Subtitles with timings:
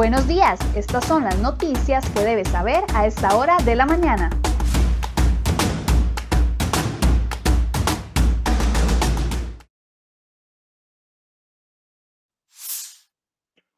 [0.00, 4.30] Buenos días, estas son las noticias que debes saber a esta hora de la mañana.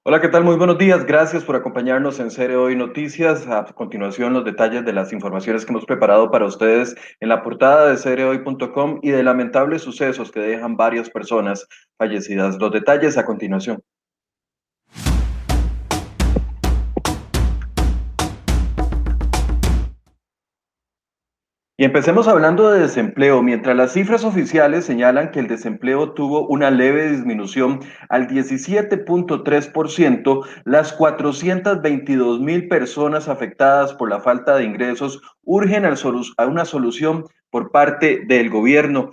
[0.04, 0.44] Hola, ¿qué tal?
[0.44, 1.04] Muy buenos días.
[1.04, 3.48] Gracias por acompañarnos en Cere Hoy Noticias.
[3.48, 7.88] A continuación, los detalles de las informaciones que hemos preparado para ustedes en la portada
[7.88, 11.66] de cerehoy.com y de lamentables sucesos que dejan varias personas
[11.98, 12.58] fallecidas.
[12.60, 13.82] Los detalles a continuación.
[21.78, 23.42] Y empecemos hablando de desempleo.
[23.42, 27.80] Mientras las cifras oficiales señalan que el desempleo tuvo una leve disminución
[28.10, 35.94] al 17.3%, las 422 mil personas afectadas por la falta de ingresos urgen a
[36.46, 39.10] una solución por parte del gobierno,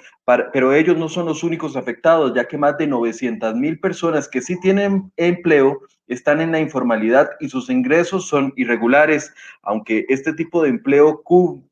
[0.54, 4.40] pero ellos no son los únicos afectados, ya que más de 900 mil personas que
[4.40, 9.34] sí tienen empleo están en la informalidad y sus ingresos son irregulares.
[9.62, 11.22] Aunque este tipo de empleo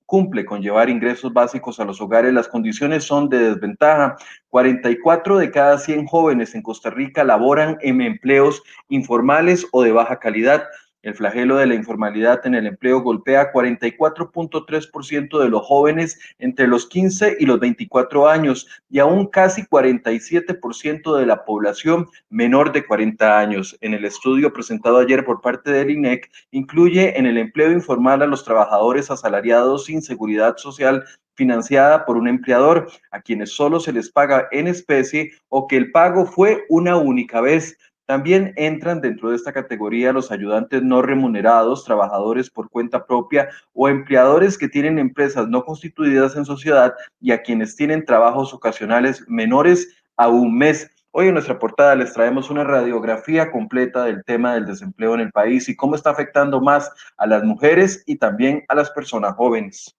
[0.06, 4.18] cumple con llevar ingresos básicos a los hogares, las condiciones son de desventaja.
[4.50, 10.20] 44 de cada 100 jóvenes en Costa Rica laboran en empleos informales o de baja
[10.20, 10.66] calidad.
[11.04, 16.88] El flagelo de la informalidad en el empleo golpea 44.3% de los jóvenes entre los
[16.88, 23.40] 15 y los 24 años y aún casi 47% de la población menor de 40
[23.40, 23.78] años.
[23.82, 28.28] En el estudio presentado ayer por parte del INEC, incluye en el empleo informal a
[28.28, 31.04] los trabajadores asalariados sin seguridad social
[31.36, 35.92] financiada por un empleador, a quienes solo se les paga en especie o que el
[35.92, 37.78] pago fue una única vez.
[38.08, 43.90] También entran dentro de esta categoría los ayudantes no remunerados, trabajadores por cuenta propia o
[43.90, 49.94] empleadores que tienen empresas no constituidas en sociedad y a quienes tienen trabajos ocasionales menores
[50.16, 50.90] a un mes.
[51.12, 55.32] Hoy en nuestra portada les traemos una radiografía completa del tema del desempleo en el
[55.34, 59.98] país y cómo está afectando más a las mujeres y también a las personas jóvenes.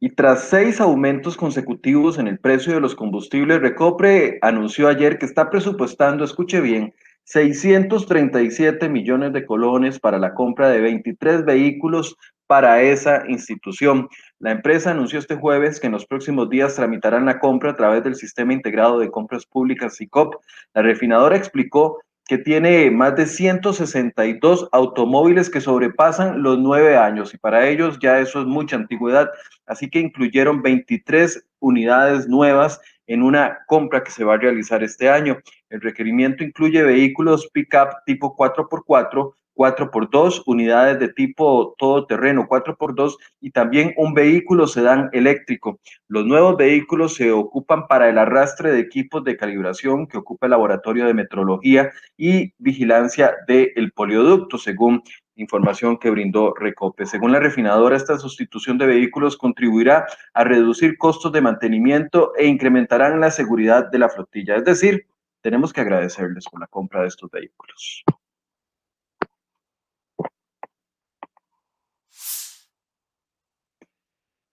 [0.00, 5.26] Y tras seis aumentos consecutivos en el precio de los combustibles, Recopre anunció ayer que
[5.26, 6.94] está presupuestando, escuche bien,
[7.24, 12.16] 637 millones de colones para la compra de 23 vehículos
[12.46, 14.08] para esa institución.
[14.38, 18.04] La empresa anunció este jueves que en los próximos días tramitarán la compra a través
[18.04, 20.36] del Sistema Integrado de Compras Públicas SICOP.
[20.74, 27.38] La refinadora explicó que tiene más de 162 automóviles que sobrepasan los nueve años y
[27.38, 29.30] para ellos ya eso es mucha antigüedad.
[29.66, 35.08] Así que incluyeron 23 unidades nuevas en una compra que se va a realizar este
[35.08, 35.38] año.
[35.70, 43.92] El requerimiento incluye vehículos pick-up tipo 4x4, 4x2, unidades de tipo todoterreno 4x2 y también
[43.96, 45.80] un vehículo sedán eléctrico.
[46.06, 50.52] Los nuevos vehículos se ocupan para el arrastre de equipos de calibración que ocupa el
[50.52, 55.02] laboratorio de metrología y vigilancia del polioducto, según
[55.34, 57.06] información que brindó Recope.
[57.06, 63.20] Según la refinadora, esta sustitución de vehículos contribuirá a reducir costos de mantenimiento e incrementarán
[63.20, 64.56] la seguridad de la flotilla.
[64.56, 65.06] Es decir,
[65.40, 68.04] tenemos que agradecerles por la compra de estos vehículos.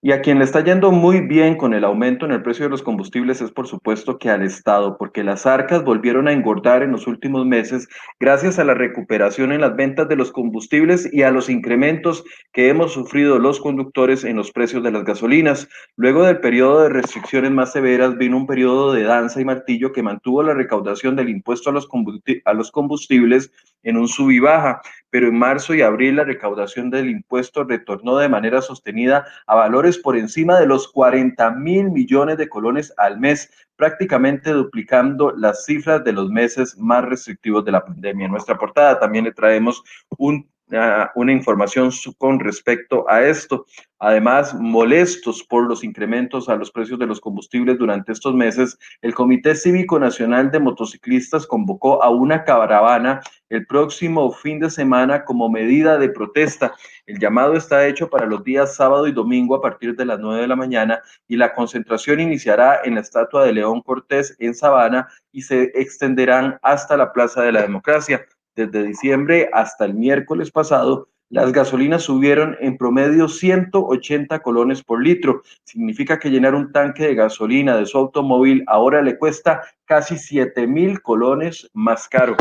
[0.05, 2.69] Y a quien le está yendo muy bien con el aumento en el precio de
[2.69, 6.91] los combustibles es por supuesto que al Estado, porque las arcas volvieron a engordar en
[6.91, 7.87] los últimos meses
[8.19, 12.23] gracias a la recuperación en las ventas de los combustibles y a los incrementos
[12.53, 15.67] que hemos sufrido los conductores en los precios de las gasolinas.
[15.95, 20.03] Luego del periodo de restricciones más severas vino un periodo de danza y martillo que
[20.03, 21.73] mantuvo la recaudación del impuesto a
[22.53, 23.51] los, combustibles
[23.81, 24.81] en un sub y baja,
[25.15, 29.97] pero en marzo y abril la recaudación del impuesto retornó de manera sostenida a valores
[29.97, 36.03] por encima de los 40 mil millones de colones al mes, prácticamente duplicando las cifras
[36.03, 38.25] de los meses más restrictivos de la pandemia.
[38.25, 39.81] En nuestra portada también le traemos
[40.17, 40.49] un
[41.15, 43.65] una información con respecto a esto.
[43.99, 49.13] Además, molestos por los incrementos a los precios de los combustibles durante estos meses, el
[49.13, 55.49] Comité Cívico Nacional de Motociclistas convocó a una caravana el próximo fin de semana como
[55.49, 56.73] medida de protesta.
[57.05, 60.41] El llamado está hecho para los días sábado y domingo a partir de las 9
[60.41, 65.07] de la mañana y la concentración iniciará en la estatua de León Cortés en Sabana
[65.31, 68.25] y se extenderán hasta la Plaza de la Democracia.
[68.55, 75.41] Desde diciembre hasta el miércoles pasado, las gasolinas subieron en promedio 180 colones por litro.
[75.63, 80.67] Significa que llenar un tanque de gasolina de su automóvil ahora le cuesta casi 7
[80.67, 82.37] mil colones más caro.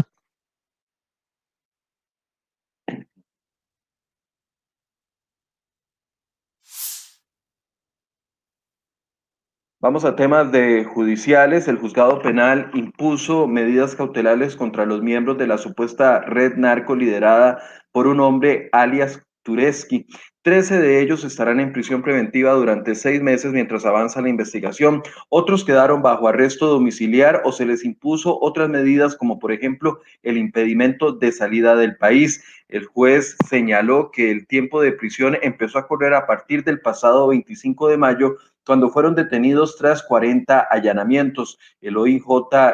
[9.85, 11.69] Vamos a temas de judiciales.
[11.69, 17.63] El juzgado penal impuso medidas cautelares contra los miembros de la supuesta red narco liderada
[17.93, 20.07] por un hombre alias Tureski.
[20.41, 25.03] Trece de ellos estarán en prisión preventiva durante seis meses mientras avanza la investigación.
[25.29, 30.39] Otros quedaron bajo arresto domiciliar o se les impuso otras medidas como por ejemplo el
[30.39, 32.43] impedimento de salida del país.
[32.69, 37.29] El juez señaló que el tiempo de prisión empezó a correr a partir del pasado
[37.29, 41.59] 25 de mayo cuando fueron detenidos tras 40 allanamientos.
[41.81, 42.25] El OIJ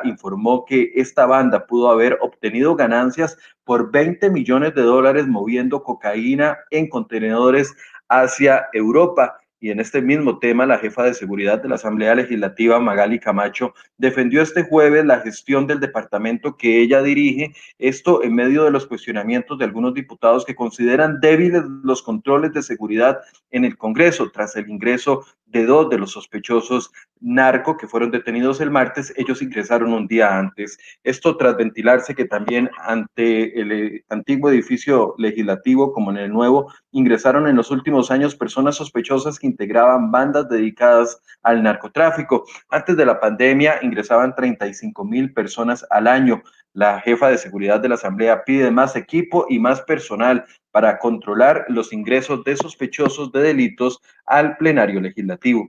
[0.05, 6.59] informó que esta banda pudo haber obtenido ganancias por 20 millones de dólares moviendo cocaína
[6.71, 7.75] en contenedores
[8.09, 9.37] hacia Europa.
[9.63, 13.75] Y en este mismo tema, la jefa de seguridad de la Asamblea Legislativa, Magali Camacho,
[13.99, 18.87] defendió este jueves la gestión del departamento que ella dirige, esto en medio de los
[18.87, 23.21] cuestionamientos de algunos diputados que consideran débiles los controles de seguridad
[23.51, 28.61] en el Congreso tras el ingreso de dos de los sospechosos narco que fueron detenidos
[28.61, 30.79] el martes, ellos ingresaron un día antes.
[31.05, 36.73] Esto tras ventilarse que también ante el eh, antiguo edificio legislativo como en el nuevo,
[36.93, 42.45] ingresaron en los últimos años personas sospechosas que integraban bandas dedicadas al narcotráfico.
[42.71, 46.43] Antes de la pandemia ingresaban 35 mil personas al año.
[46.73, 51.65] La jefa de seguridad de la Asamblea pide más equipo y más personal para controlar
[51.69, 55.69] los ingresos de sospechosos de delitos al plenario legislativo.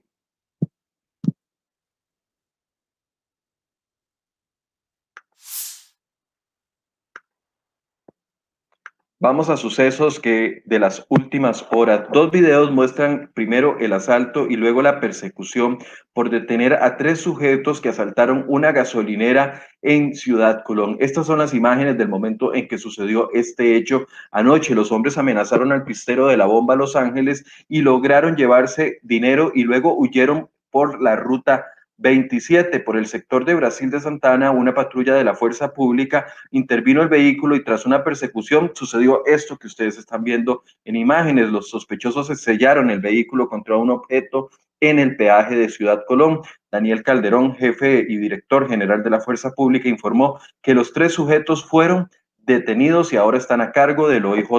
[9.21, 12.07] Vamos a sucesos que de las últimas horas.
[12.12, 15.77] Dos videos muestran primero el asalto y luego la persecución
[16.12, 20.97] por detener a tres sujetos que asaltaron una gasolinera en Ciudad Colón.
[21.00, 24.07] Estas son las imágenes del momento en que sucedió este hecho.
[24.31, 29.51] Anoche los hombres amenazaron al pistero de la bomba Los Ángeles y lograron llevarse dinero
[29.53, 31.68] y luego huyeron por la ruta
[32.01, 37.01] 27 por el sector de Brasil de Santana, una patrulla de la fuerza pública intervino
[37.01, 41.50] el vehículo y tras una persecución sucedió esto que ustedes están viendo en imágenes.
[41.50, 44.50] Los sospechosos se sellaron el vehículo contra un objeto
[44.80, 46.42] en el peaje de Ciudad Colón.
[46.71, 51.63] Daniel Calderón, jefe y director general de la fuerza pública, informó que los tres sujetos
[51.63, 52.09] fueron
[52.39, 54.50] detenidos y ahora están a cargo del OIJ.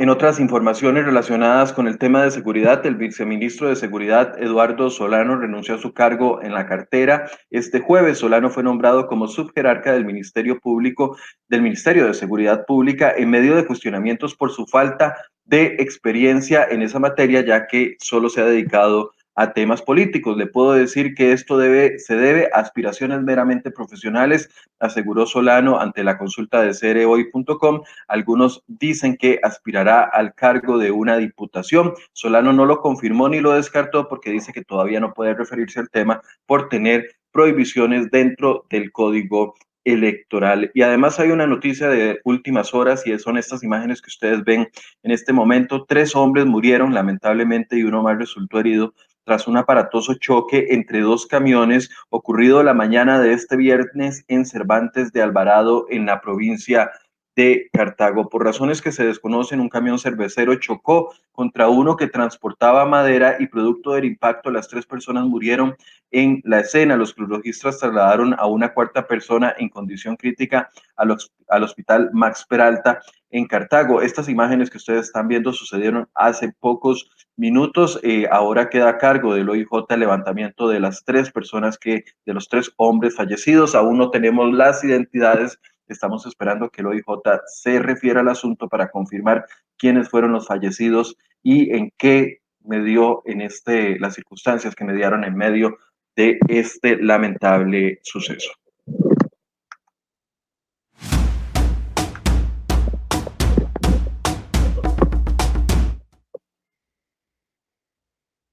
[0.00, 5.34] En otras informaciones relacionadas con el tema de seguridad, el viceministro de Seguridad Eduardo Solano
[5.34, 7.28] renunció a su cargo en la cartera.
[7.50, 11.16] Este jueves Solano fue nombrado como subjerarca del Ministerio Público
[11.48, 16.82] del Ministerio de Seguridad Pública en medio de cuestionamientos por su falta de experiencia en
[16.82, 20.36] esa materia, ya que solo se ha dedicado a temas políticos.
[20.36, 24.50] Le puedo decir que esto se debe a aspiraciones meramente profesionales,
[24.80, 27.82] aseguró Solano ante la consulta de cereoy.com.
[28.08, 31.94] Algunos dicen que aspirará al cargo de una diputación.
[32.12, 35.88] Solano no lo confirmó ni lo descartó porque dice que todavía no puede referirse al
[35.88, 39.54] tema por tener prohibiciones dentro del código
[39.84, 40.72] electoral.
[40.74, 44.68] Y además hay una noticia de últimas horas y son estas imágenes que ustedes ven
[45.04, 45.84] en este momento.
[45.84, 48.94] Tres hombres murieron lamentablemente y uno más resultó herido
[49.28, 55.12] tras un aparatoso choque entre dos camiones ocurrido la mañana de este viernes en Cervantes
[55.12, 56.90] de Alvarado, en la provincia
[57.38, 58.28] de Cartago.
[58.28, 63.46] Por razones que se desconocen, un camión cervecero chocó contra uno que transportaba madera y
[63.46, 65.76] producto del impacto las tres personas murieron
[66.10, 66.96] en la escena.
[66.96, 71.16] Los cruzlogistas trasladaron a una cuarta persona en condición crítica al,
[71.46, 74.02] al hospital Max Peralta en Cartago.
[74.02, 78.00] Estas imágenes que ustedes están viendo sucedieron hace pocos minutos.
[78.02, 82.34] Eh, ahora queda a cargo del OIJ el levantamiento de las tres personas que, de
[82.34, 83.76] los tres hombres fallecidos.
[83.76, 87.04] Aún no tenemos las identidades Estamos esperando que el OIJ
[87.46, 93.40] se refiera al asunto para confirmar quiénes fueron los fallecidos y en qué medió en
[93.40, 95.78] este, las circunstancias que mediaron en medio
[96.16, 98.50] de este lamentable suceso.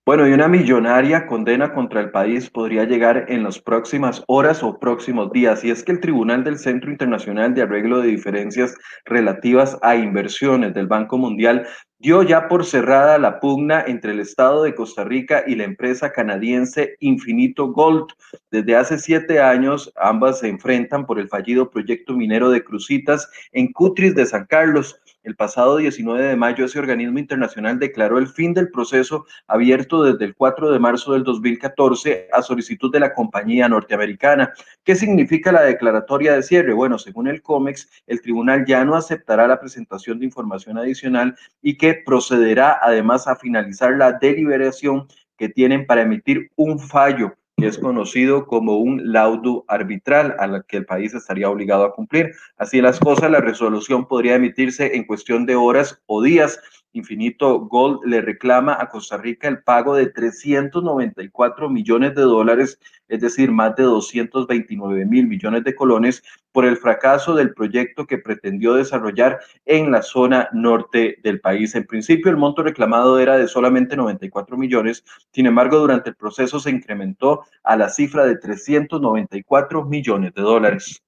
[0.05, 4.77] Bueno, y una millonaria condena contra el país podría llegar en las próximas horas o
[4.77, 5.63] próximos días.
[5.63, 10.75] Y es que el Tribunal del Centro Internacional de Arreglo de Diferencias Relativas a Inversiones
[10.75, 11.65] del Banco Mundial
[11.97, 16.11] dio ya por cerrada la pugna entre el Estado de Costa Rica y la empresa
[16.11, 18.09] canadiense Infinito Gold.
[18.51, 23.73] Desde hace siete años, ambas se enfrentan por el fallido proyecto minero de Crucitas en
[23.73, 25.01] Cutris de San Carlos.
[25.25, 30.23] El pasado 19 de mayo ese organismo internacional declaró el fin del proceso abierto desde
[30.23, 34.53] el 4 de marzo del 2014 a solicitud de la compañía norteamericana.
[34.83, 36.73] ¿Qué significa la declaratoria de cierre?
[36.73, 41.75] Bueno, según el COMEX, el tribunal ya no aceptará la presentación de información adicional y
[41.75, 47.77] que procederá además a finalizar la deliberación que tienen para emitir un fallo que es
[47.77, 52.33] conocido como un laudo arbitral a la que el país estaría obligado a cumplir.
[52.57, 56.59] Así las cosas, la resolución podría emitirse en cuestión de horas o días
[56.95, 63.19] Infinito Gold le reclama a Costa Rica el pago de 394 millones de dólares, es
[63.19, 66.23] decir, más de 229 mil millones de colones,
[66.53, 71.75] por el fracaso del proyecto que pretendió desarrollar en la zona norte del país.
[71.75, 76.61] En principio, el monto reclamado era de solamente 94 millones, sin embargo, durante el proceso
[76.61, 81.03] se incrementó a la cifra de 394 millones de dólares.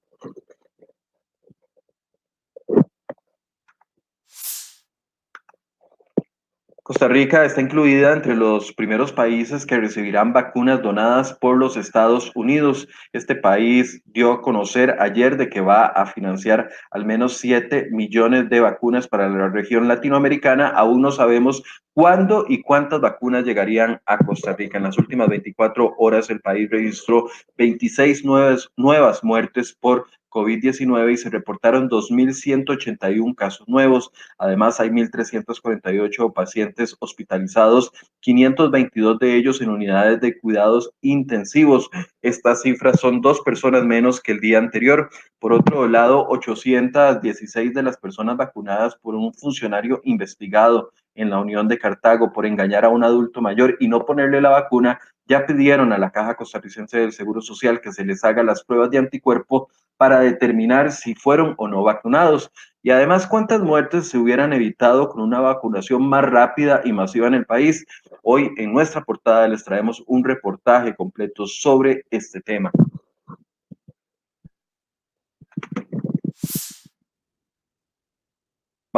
[6.88, 12.32] Costa Rica está incluida entre los primeros países que recibirán vacunas donadas por los Estados
[12.34, 12.88] Unidos.
[13.12, 18.48] Este país dio a conocer ayer de que va a financiar al menos 7 millones
[18.48, 20.68] de vacunas para la región latinoamericana.
[20.68, 24.78] Aún no sabemos cuándo y cuántas vacunas llegarían a Costa Rica.
[24.78, 27.28] En las últimas 24 horas el país registró
[27.58, 34.10] 26 nuevas, nuevas muertes por COVID-19 y se reportaron 2.181 casos nuevos.
[34.38, 41.88] Además, hay 1.348 pacientes hospitalizados, 522 de ellos en unidades de cuidados intensivos.
[42.22, 45.10] Estas cifras son dos personas menos que el día anterior.
[45.38, 51.68] Por otro lado, 816 de las personas vacunadas por un funcionario investigado en la Unión
[51.68, 55.92] de Cartago por engañar a un adulto mayor y no ponerle la vacuna, ya pidieron
[55.92, 59.68] a la Caja Costarricense del Seguro Social que se les haga las pruebas de anticuerpo
[59.98, 62.50] para determinar si fueron o no vacunados.
[62.82, 67.34] Y además, cuántas muertes se hubieran evitado con una vacunación más rápida y masiva en
[67.34, 67.84] el país.
[68.22, 72.72] Hoy en nuestra portada les traemos un reportaje completo sobre este tema.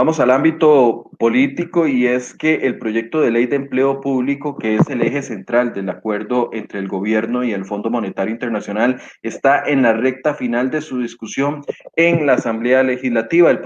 [0.01, 4.77] Vamos al ámbito político y es que el proyecto de ley de empleo público, que
[4.77, 9.63] es el eje central del acuerdo entre el gobierno y el Fondo Monetario Internacional, está
[9.63, 11.61] en la recta final de su discusión
[11.97, 13.61] en la Asamblea Legislativa, el,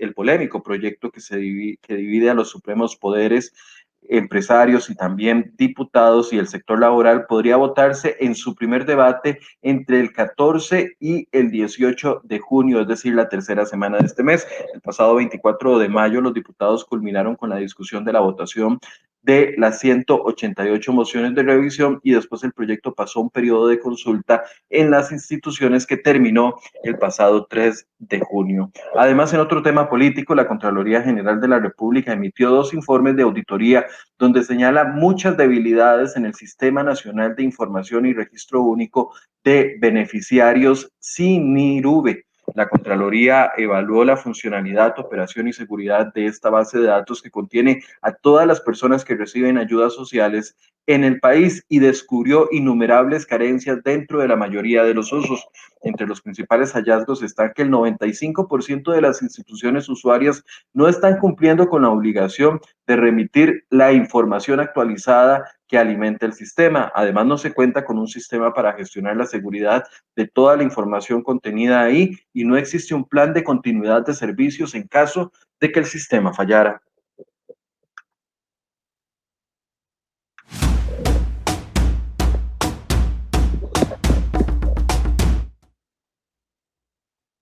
[0.00, 3.54] el polémico proyecto que, se divide, que divide a los supremos poderes
[4.02, 10.00] empresarios y también diputados y el sector laboral podría votarse en su primer debate entre
[10.00, 14.46] el 14 y el 18 de junio, es decir, la tercera semana de este mes.
[14.72, 18.78] El pasado 24 de mayo los diputados culminaron con la discusión de la votación
[19.22, 24.44] de las 188 mociones de revisión y después el proyecto pasó un periodo de consulta
[24.70, 28.70] en las instituciones que terminó el pasado 3 de junio.
[28.96, 33.22] Además, en otro tema político, la Contraloría General de la República emitió dos informes de
[33.22, 33.86] auditoría
[34.18, 39.12] donde señala muchas debilidades en el Sistema Nacional de Información y Registro Único
[39.44, 46.86] de Beneficiarios SINIRUBE la Contraloría evaluó la funcionalidad, operación y seguridad de esta base de
[46.86, 51.80] datos que contiene a todas las personas que reciben ayudas sociales en el país y
[51.80, 55.46] descubrió innumerables carencias dentro de la mayoría de los usos.
[55.82, 61.68] Entre los principales hallazgos está que el 95% de las instituciones usuarias no están cumpliendo
[61.68, 66.90] con la obligación de remitir la información actualizada que alimenta el sistema.
[66.94, 69.84] Además, no se cuenta con un sistema para gestionar la seguridad
[70.16, 74.74] de toda la información contenida ahí y no existe un plan de continuidad de servicios
[74.74, 76.82] en caso de que el sistema fallara.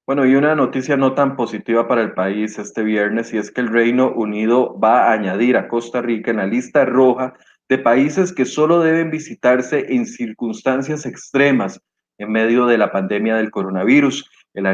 [0.06, 3.60] Bueno, y una noticia no tan positiva para el país este viernes, y es que
[3.60, 7.34] el Reino Unido va a añadir a Costa Rica en la lista roja
[7.68, 11.80] de países que solo deben visitarse en circunstancias extremas
[12.18, 14.30] en medio de la pandemia del coronavirus.
[14.54, 14.66] El,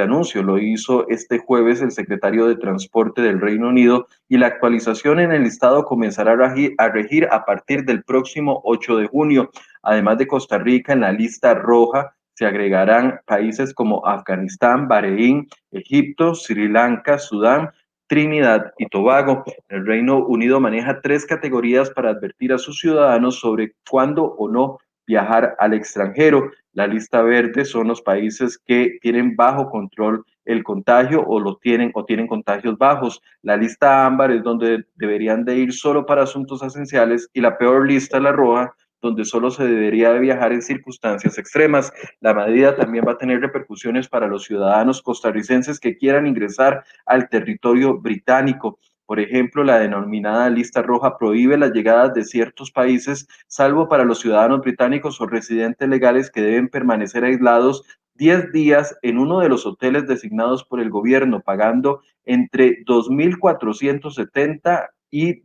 [0.00, 5.18] anuncio lo hizo este jueves el secretario de Transporte del Reino Unido y la actualización
[5.18, 9.50] en el listado comenzará a regir, a regir a partir del próximo 8 de junio.
[9.82, 16.34] Además de Costa Rica, en la lista roja se agregarán países como Afganistán, Bahrein, Egipto,
[16.34, 17.70] Sri Lanka, Sudán,
[18.08, 19.42] Trinidad y Tobago.
[19.68, 24.78] El Reino Unido maneja tres categorías para advertir a sus ciudadanos sobre cuándo o no
[25.06, 26.50] viajar al extranjero.
[26.72, 31.90] La lista verde son los países que tienen bajo control el contagio o lo tienen
[31.94, 33.22] o tienen contagios bajos.
[33.40, 37.86] La lista ámbar es donde deberían de ir solo para asuntos esenciales y la peor
[37.86, 41.92] lista, la roja, donde solo se debería de viajar en circunstancias extremas.
[42.20, 47.28] La medida también va a tener repercusiones para los ciudadanos costarricenses que quieran ingresar al
[47.28, 48.78] territorio británico.
[49.06, 54.18] Por ejemplo, la denominada lista roja prohíbe las llegadas de ciertos países, salvo para los
[54.18, 57.84] ciudadanos británicos o residentes legales que deben permanecer aislados
[58.14, 65.42] 10 días en uno de los hoteles designados por el gobierno, pagando entre 2.470 y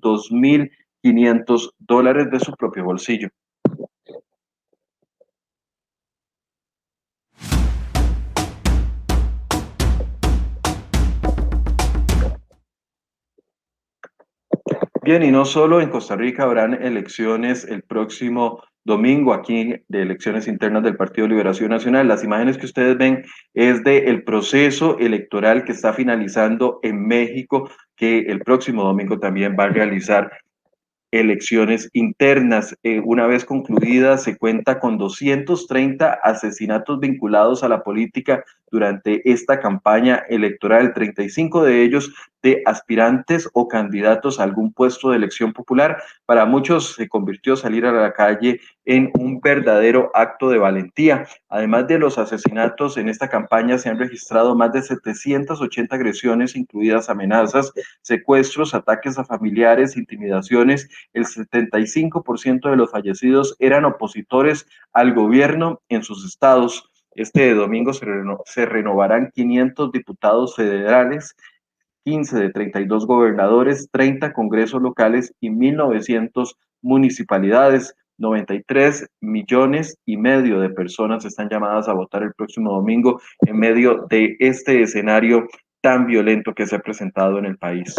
[1.04, 3.30] 2.500 dólares de su propio bolsillo.
[15.04, 20.48] Bien, y no solo en Costa Rica habrán elecciones el próximo domingo aquí de elecciones
[20.48, 22.08] internas del Partido Liberación Nacional.
[22.08, 23.24] Las imágenes que ustedes ven
[23.56, 29.56] es del el proceso electoral que está finalizando en México, que el próximo domingo también
[29.60, 30.32] va a realizar
[31.12, 32.76] elecciones internas.
[32.84, 39.60] Eh, una vez concluidas, se cuenta con 230 asesinatos vinculados a la política durante esta
[39.60, 42.12] campaña electoral, 35 de ellos
[42.42, 46.02] de aspirantes o candidatos a algún puesto de elección popular.
[46.26, 51.28] Para muchos se convirtió salir a la calle en un verdadero acto de valentía.
[51.50, 57.10] Además de los asesinatos, en esta campaña se han registrado más de 780 agresiones, incluidas
[57.10, 60.90] amenazas, secuestros, ataques a familiares, intimidaciones.
[61.14, 66.91] El 75% de los fallecidos eran opositores al gobierno en sus estados.
[67.14, 71.36] Este domingo se, renovarán 500 diputados federales,
[72.06, 77.96] 15 de 32 gobernadores, 30 congresos locales y 1.900 municipalidades.
[78.18, 84.06] 93 millones y medio de personas están llamadas a votar el próximo domingo en medio
[84.10, 85.48] de este escenario
[85.82, 87.96] tan violento que se ha presentado en el país.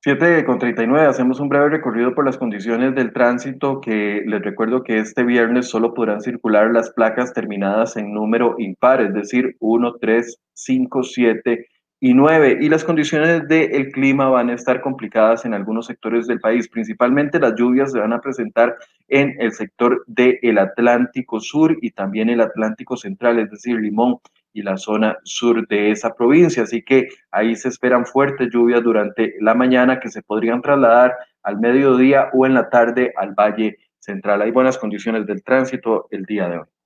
[0.00, 4.84] 7 con 39, hacemos un breve recorrido por las condiciones del tránsito que les recuerdo
[4.84, 9.96] que este viernes solo podrán circular las placas terminadas en número impar, es decir, 1,
[10.00, 11.66] 3, 5, 7
[11.98, 12.58] y 9.
[12.60, 17.40] Y las condiciones del clima van a estar complicadas en algunos sectores del país, principalmente
[17.40, 18.76] las lluvias se van a presentar
[19.08, 24.18] en el sector del Atlántico Sur y también el Atlántico Central, es decir, Limón
[24.58, 26.64] y la zona sur de esa provincia.
[26.64, 31.58] Así que ahí se esperan fuertes lluvias durante la mañana que se podrían trasladar al
[31.58, 34.42] mediodía o en la tarde al Valle Central.
[34.42, 36.77] Hay buenas condiciones del tránsito el día de hoy.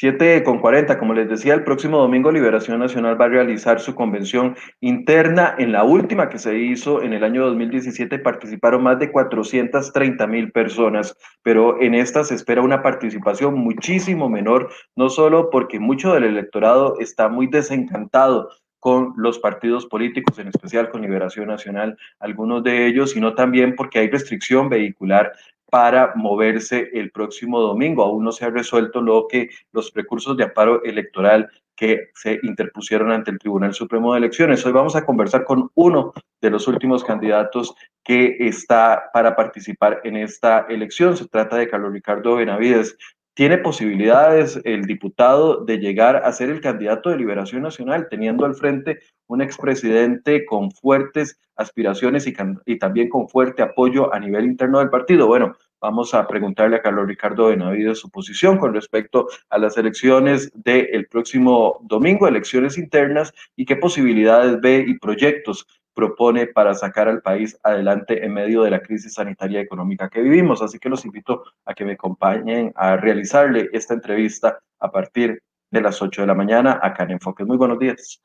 [0.00, 3.96] 7 con 40, como les decía, el próximo domingo Liberación Nacional va a realizar su
[3.96, 5.56] convención interna.
[5.58, 10.52] En la última que se hizo en el año 2017 participaron más de 430 mil
[10.52, 16.22] personas, pero en esta se espera una participación muchísimo menor, no solo porque mucho del
[16.22, 22.86] electorado está muy desencantado con los partidos políticos, en especial con Liberación Nacional, algunos de
[22.86, 25.32] ellos, sino también porque hay restricción vehicular
[25.70, 28.02] para moverse el próximo domingo.
[28.02, 33.12] Aún no se ha resuelto lo que los recursos de amparo electoral que se interpusieron
[33.12, 34.66] ante el Tribunal Supremo de Elecciones.
[34.66, 40.16] Hoy vamos a conversar con uno de los últimos candidatos que está para participar en
[40.16, 41.16] esta elección.
[41.16, 42.96] Se trata de Carlos Ricardo Benavides.
[43.38, 48.56] ¿Tiene posibilidades el diputado de llegar a ser el candidato de Liberación Nacional, teniendo al
[48.56, 48.98] frente
[49.28, 55.28] un expresidente con fuertes aspiraciones y, también con fuerte apoyo a nivel interno del partido?
[55.28, 60.50] Bueno, vamos a preguntarle a Carlos Ricardo Benavides su posición con respecto a las elecciones
[60.56, 65.64] del próximo domingo, elecciones internas, y qué posibilidades ve y proyectos
[65.98, 70.22] propone para sacar al país adelante en medio de la crisis sanitaria y económica que
[70.22, 70.62] vivimos.
[70.62, 75.80] Así que los invito a que me acompañen a realizarle esta entrevista a partir de
[75.80, 77.44] las 8 de la mañana acá en Enfoque.
[77.44, 78.20] Muy buenos días.